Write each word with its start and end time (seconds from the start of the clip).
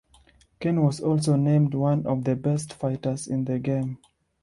Ken 0.59 0.81
was 0.81 0.99
also 0.99 1.35
named 1.35 1.75
one 1.75 2.07
of 2.07 2.23
the 2.23 2.35
best 2.35 2.73
fighters 2.73 3.27
in 3.27 3.45
the 3.45 3.59
game. 3.59 3.99